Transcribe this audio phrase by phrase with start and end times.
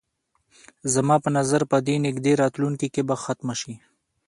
[0.93, 3.75] زما په نظر په دې نږدې راتلونکي کې به ختمه شي.